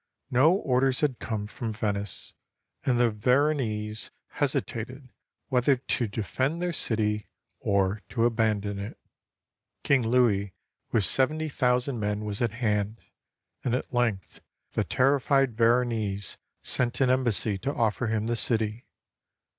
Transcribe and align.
No 0.31 0.53
orders 0.55 1.01
had 1.01 1.19
come 1.19 1.45
from 1.45 1.73
Venice, 1.73 2.33
and 2.83 2.99
the 2.99 3.11
Veron 3.11 3.59
ese 3.61 4.09
hesitated 4.29 5.09
whether 5.49 5.75
to 5.77 6.07
defend 6.07 6.59
their 6.59 6.73
city 6.73 7.27
or 7.59 8.01
to 8.09 8.25
abandon 8.25 8.79
it. 8.79 8.97
King 9.83 10.01
Louis 10.01 10.55
with 10.91 11.05
seventy 11.05 11.49
thousand 11.49 11.99
men 11.99 12.25
was 12.25 12.41
at 12.41 12.53
hand; 12.53 12.97
and 13.63 13.75
at 13.75 13.93
length 13.93 14.41
the 14.71 14.83
terrified 14.83 15.55
Veronese 15.55 16.39
sent 16.63 16.99
an 16.99 17.11
embassy 17.11 17.59
to 17.59 17.71
offer 17.71 18.07
him 18.07 18.25
the 18.25 18.35
city. 18.35 18.87